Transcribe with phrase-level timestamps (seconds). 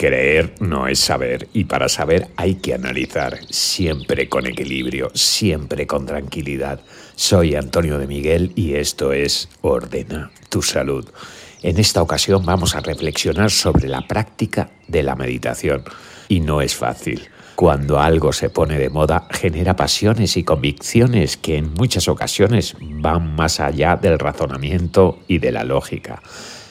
[0.00, 6.06] Creer no es saber y para saber hay que analizar, siempre con equilibrio, siempre con
[6.06, 6.80] tranquilidad.
[7.16, 11.06] Soy Antonio de Miguel y esto es Ordena tu salud.
[11.62, 15.84] En esta ocasión vamos a reflexionar sobre la práctica de la meditación
[16.28, 17.28] y no es fácil.
[17.54, 23.36] Cuando algo se pone de moda, genera pasiones y convicciones que en muchas ocasiones van
[23.36, 26.22] más allá del razonamiento y de la lógica.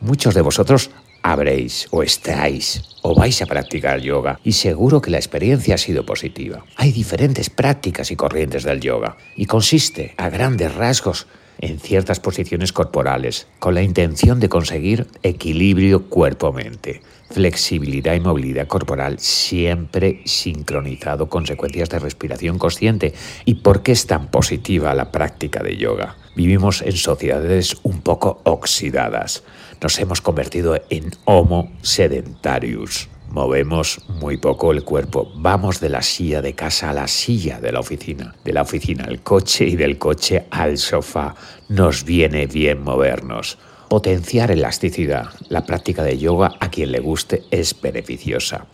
[0.00, 0.90] Muchos de vosotros
[1.22, 6.04] habréis o estáis o vais a practicar yoga y seguro que la experiencia ha sido
[6.04, 6.64] positiva.
[6.76, 11.26] Hay diferentes prácticas y corrientes del yoga y consiste a grandes rasgos
[11.60, 19.18] en ciertas posiciones corporales con la intención de conseguir equilibrio cuerpo-mente, flexibilidad y movilidad corporal
[19.18, 23.14] siempre sincronizado con secuencias de respiración consciente.
[23.44, 26.16] ¿Y por qué es tan positiva la práctica de yoga?
[26.34, 29.42] Vivimos en sociedades un poco oxidadas.
[29.80, 33.08] Nos hemos convertido en Homo sedentarius.
[33.30, 35.30] Movemos muy poco el cuerpo.
[35.36, 39.04] Vamos de la silla de casa a la silla de la oficina, de la oficina
[39.04, 41.34] al coche y del coche al sofá.
[41.68, 43.58] Nos viene bien movernos.
[43.88, 45.28] Potenciar elasticidad.
[45.48, 48.66] La práctica de yoga a quien le guste es beneficiosa.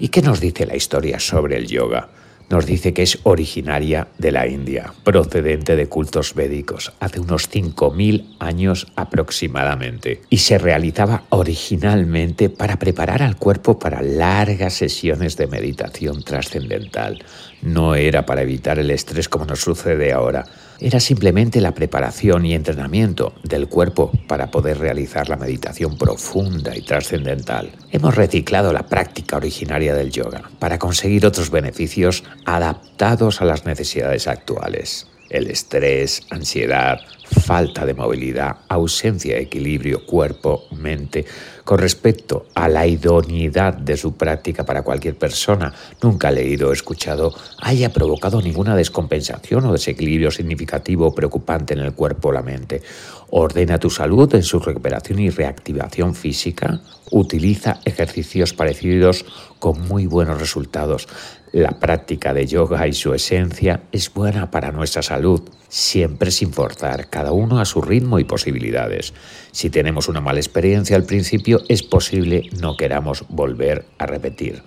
[0.00, 2.08] ¿Y qué nos dice la historia sobre el yoga?
[2.50, 8.36] Nos dice que es originaria de la India, procedente de cultos védicos, hace unos 5.000
[8.38, 16.22] años aproximadamente, y se realizaba originalmente para preparar al cuerpo para largas sesiones de meditación
[16.22, 17.22] trascendental.
[17.62, 20.44] No era para evitar el estrés como nos sucede ahora,
[20.80, 26.82] era simplemente la preparación y entrenamiento del cuerpo para poder realizar la meditación profunda y
[26.82, 27.70] trascendental.
[27.90, 34.28] Hemos reciclado la práctica originaria del yoga para conseguir otros beneficios adaptados a las necesidades
[34.28, 35.06] actuales.
[35.30, 41.26] El estrés, ansiedad, falta de movilidad, ausencia de equilibrio cuerpo-mente.
[41.68, 45.70] Con respecto a la idoneidad de su práctica para cualquier persona,
[46.02, 51.92] nunca leído o escuchado, haya provocado ninguna descompensación o desequilibrio significativo o preocupante en el
[51.92, 52.80] cuerpo o la mente.
[53.28, 56.80] Ordena tu salud en su recuperación y reactivación física.
[57.10, 59.26] Utiliza ejercicios parecidos
[59.58, 61.06] con muy buenos resultados.
[61.52, 67.08] La práctica de yoga y su esencia es buena para nuestra salud, siempre sin forzar,
[67.08, 69.14] cada uno a su ritmo y posibilidades.
[69.50, 74.62] Si tenemos una mala experiencia al principio, es posible no queramos volver a repetir.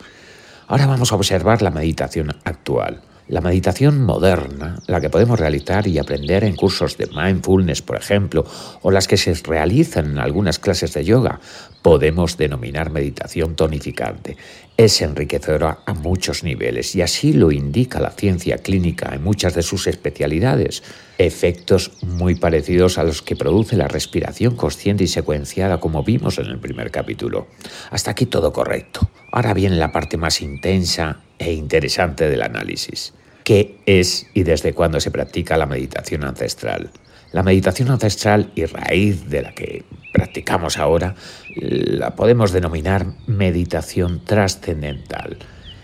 [0.67, 3.01] Ahora vamos a observar la meditación actual.
[3.31, 8.45] La meditación moderna, la que podemos realizar y aprender en cursos de mindfulness, por ejemplo,
[8.81, 11.39] o las que se realizan en algunas clases de yoga,
[11.81, 14.35] podemos denominar meditación tonificante.
[14.75, 19.61] Es enriquecedora a muchos niveles y así lo indica la ciencia clínica en muchas de
[19.61, 20.83] sus especialidades.
[21.17, 26.47] Efectos muy parecidos a los que produce la respiración consciente y secuenciada como vimos en
[26.47, 27.47] el primer capítulo.
[27.91, 29.09] Hasta aquí todo correcto.
[29.31, 33.13] Ahora viene la parte más intensa e interesante del análisis
[33.43, 36.91] qué es y desde cuándo se practica la meditación ancestral.
[37.31, 41.15] La meditación ancestral y raíz de la que practicamos ahora
[41.55, 45.37] la podemos denominar meditación trascendental.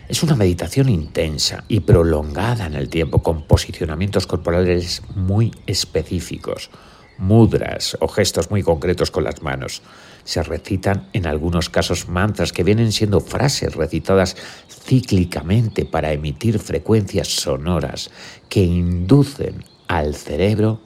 [0.09, 6.69] Es una meditación intensa y prolongada en el tiempo con posicionamientos corporales muy específicos,
[7.17, 9.81] mudras o gestos muy concretos con las manos.
[10.27, 14.35] Se recitan en algunos casos mantras que vienen siendo frases recitadas
[14.69, 18.11] cíclicamente para emitir frecuencias sonoras
[18.49, 20.81] que inducen al cerebro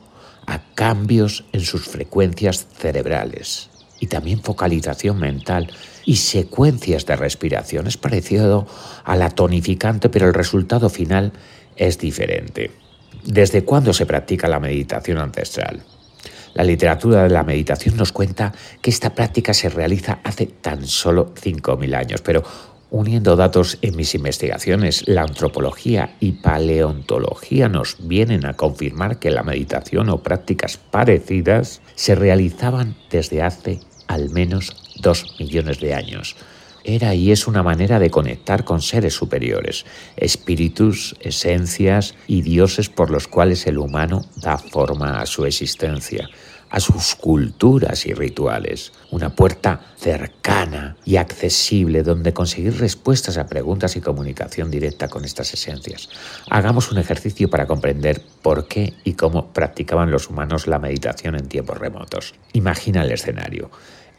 [0.46, 5.72] a cambios en sus frecuencias cerebrales y también focalización mental
[6.06, 7.88] y secuencias de respiración.
[7.88, 8.68] Es parecido
[9.04, 11.34] a la tonificante, pero el resultado final
[11.78, 12.70] es diferente.
[13.26, 15.82] ¿Desde cuándo se practica la meditación ancestral?
[16.54, 21.34] La literatura de la meditación nos cuenta que esta práctica se realiza hace tan solo
[21.36, 22.44] 5.000 años, pero
[22.90, 29.44] uniendo datos en mis investigaciones, la antropología y paleontología nos vienen a confirmar que la
[29.44, 36.36] meditación o prácticas parecidas se realizaban desde hace al menos dos millones de años.
[36.84, 39.86] Era y es una manera de conectar con seres superiores,
[40.18, 46.28] espíritus, esencias y dioses por los cuales el humano da forma a su existencia,
[46.72, 48.94] a sus culturas y rituales.
[49.12, 55.54] Una puerta cercana y accesible donde conseguir respuestas a preguntas y comunicación directa con estas
[55.54, 56.10] esencias.
[56.50, 61.48] Hagamos un ejercicio para comprender por qué y cómo practicaban los humanos la meditación en
[61.48, 62.34] tiempos remotos.
[62.54, 63.70] Imagina el escenario.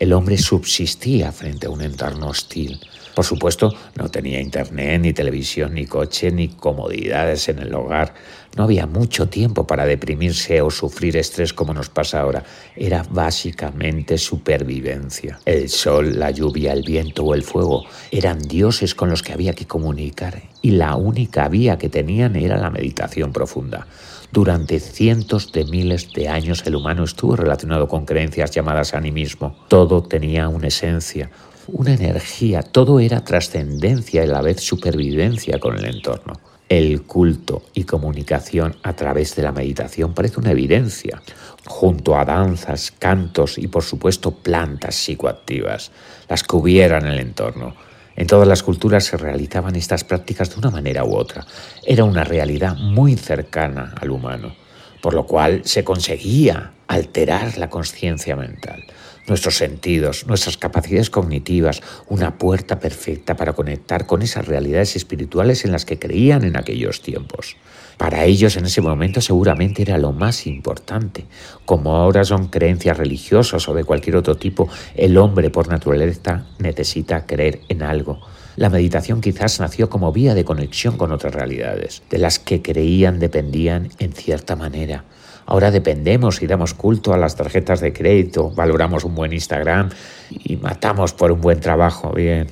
[0.03, 2.81] El hombre subsistía frente a un entorno hostil.
[3.15, 8.15] Por supuesto, no tenía internet, ni televisión, ni coche, ni comodidades en el hogar.
[8.57, 12.43] No había mucho tiempo para deprimirse o sufrir estrés como nos pasa ahora.
[12.77, 15.39] Era básicamente supervivencia.
[15.45, 19.55] El sol, la lluvia, el viento o el fuego eran dioses con los que había
[19.55, 23.87] que comunicar y la única vía que tenían era la meditación profunda.
[24.31, 29.57] Durante cientos de miles de años el humano estuvo relacionado con creencias llamadas animismo.
[29.69, 31.31] Todo tenía una esencia,
[31.69, 36.41] una energía, todo era trascendencia y a la vez supervivencia con el entorno.
[36.69, 41.21] El culto y comunicación a través de la meditación parece una evidencia,
[41.67, 45.91] junto a danzas, cantos y por supuesto plantas psicoactivas,
[46.29, 47.75] las que hubiera en el entorno.
[48.17, 51.47] En todas las culturas se realizaban estas prácticas de una manera u otra.
[51.85, 54.55] Era una realidad muy cercana al humano,
[55.03, 58.85] por lo cual se conseguía alterar la conciencia mental,
[59.27, 65.73] nuestros sentidos, nuestras capacidades cognitivas, una puerta perfecta para conectar con esas realidades espirituales en
[65.73, 67.57] las que creían en aquellos tiempos.
[67.99, 71.25] Para ellos en ese momento seguramente era lo más importante.
[71.65, 77.27] Como ahora son creencias religiosas o de cualquier otro tipo, el hombre por naturaleza necesita
[77.27, 78.21] creer en algo.
[78.57, 83.19] La meditación quizás nació como vía de conexión con otras realidades, de las que creían
[83.19, 85.05] dependían en cierta manera.
[85.47, 89.91] Ahora dependemos y damos culto a las tarjetas de crédito, valoramos un buen Instagram
[90.31, 92.13] y matamos por un buen trabajo.
[92.13, 92.49] Bien,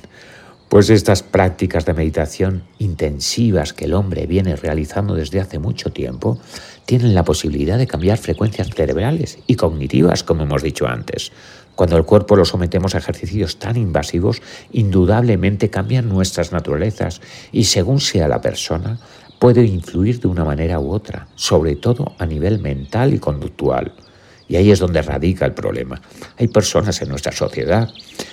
[0.71, 6.39] pues estas prácticas de meditación intensivas que el hombre viene realizando desde hace mucho tiempo
[6.85, 11.31] tienen la posibilidad de cambiar frecuencias cerebrales y cognitivas, como hemos dicho antes.
[11.75, 14.41] Cuando el cuerpo lo sometemos a ejercicios tan invasivos,
[14.71, 17.21] indudablemente cambian nuestras naturalezas
[17.51, 18.99] y según sea la persona,
[19.39, 23.93] puede influir de una manera u otra, sobre todo a nivel mental y conductual.
[24.47, 26.01] Y ahí es donde radica el problema.
[26.37, 27.89] Hay personas en nuestra sociedad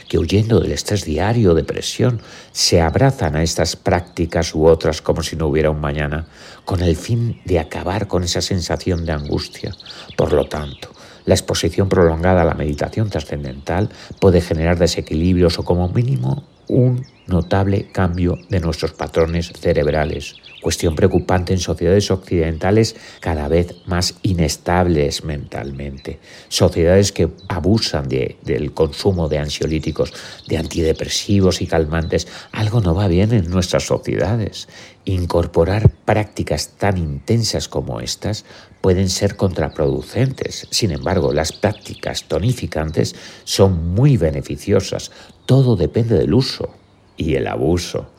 [0.08, 2.20] que huyendo del estrés diario depresión
[2.50, 6.26] se abrazan a estas prácticas u otras como si no hubiera un mañana,
[6.64, 9.76] con el fin de acabar con esa sensación de angustia.
[10.16, 10.90] Por lo tanto,
[11.28, 17.92] la exposición prolongada a la meditación trascendental puede generar desequilibrios o como mínimo un notable
[17.92, 20.36] cambio de nuestros patrones cerebrales,
[20.68, 26.18] cuestión preocupante en sociedades occidentales cada vez más inestables mentalmente,
[26.50, 30.12] sociedades que abusan del consumo de ansiolíticos,
[30.46, 32.28] de antidepresivos y calmantes.
[32.52, 34.68] Algo no va bien en nuestras sociedades.
[35.06, 38.44] Incorporar prácticas tan intensas como estas
[38.82, 40.66] pueden ser contraproducentes.
[40.70, 45.12] Sin embargo, las prácticas tonificantes son muy beneficiosas.
[45.46, 46.74] Todo depende del uso
[47.16, 48.17] y el abuso.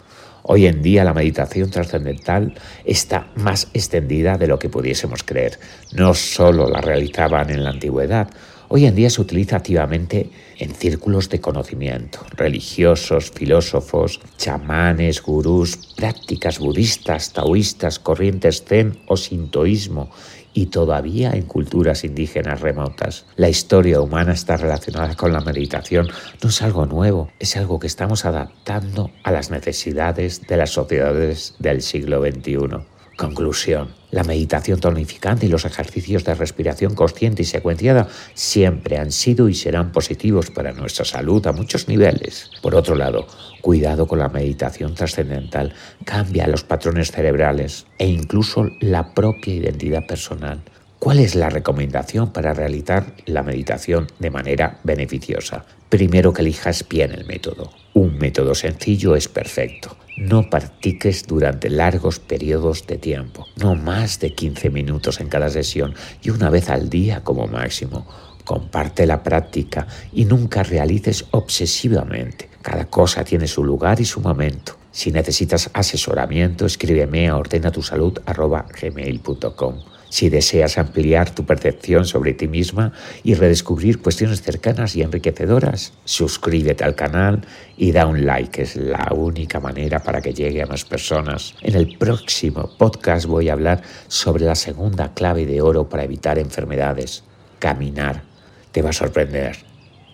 [0.51, 5.59] Hoy en día la meditación trascendental está más extendida de lo que pudiésemos creer.
[5.91, 8.31] No solo la realizaban en la antigüedad,
[8.67, 16.57] hoy en día se utiliza activamente en círculos de conocimiento, religiosos, filósofos, chamanes, gurús, prácticas
[16.57, 20.09] budistas, taoístas, corrientes zen o sintoísmo
[20.53, 23.25] y todavía en culturas indígenas remotas.
[23.35, 26.07] La historia humana está relacionada con la meditación.
[26.43, 31.55] No es algo nuevo, es algo que estamos adaptando a las necesidades de las sociedades
[31.59, 32.98] del siglo XXI.
[33.19, 33.89] Conclusión.
[34.11, 39.55] La meditación tonificante y los ejercicios de respiración consciente y secuenciada siempre han sido y
[39.55, 42.49] serán positivos para nuestra salud a muchos niveles.
[42.61, 43.27] Por otro lado,
[43.59, 45.73] cuidado con la meditación trascendental,
[46.05, 50.61] cambia los patrones cerebrales e incluso la propia identidad personal.
[50.97, 55.65] ¿Cuál es la recomendación para realizar la meditación de manera beneficiosa?
[55.89, 57.73] Primero que elijas bien el método.
[57.93, 59.97] Un método sencillo es perfecto.
[60.19, 65.95] No practiques durante largos periodos de tiempo, no más de 15 minutos en cada sesión
[66.21, 68.05] y una vez al día como máximo.
[68.43, 72.49] Comparte la práctica y nunca realices obsesivamente.
[72.61, 74.75] Cada cosa tiene su lugar y su momento.
[74.91, 79.75] Si necesitas asesoramiento, escríbeme a ordenatusalud.gmail.com.
[80.09, 86.83] Si deseas ampliar tu percepción sobre ti misma y redescubrir cuestiones cercanas y enriquecedoras, suscríbete
[86.83, 87.41] al canal
[87.77, 91.53] y da un like, es la única manera para que llegue a más personas.
[91.61, 96.39] En el próximo podcast voy a hablar sobre la segunda clave de oro para evitar
[96.39, 97.23] enfermedades,
[97.59, 98.23] caminar.
[98.71, 99.57] Te va a sorprender.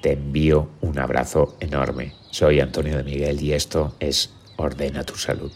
[0.02, 2.14] Te envío un abrazo enorme.
[2.32, 5.52] Soy Antonio de Miguel y esto es Ordena tu salud.